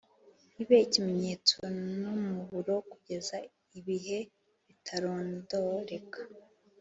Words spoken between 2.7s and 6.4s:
kugeza ibihe bitarondoreka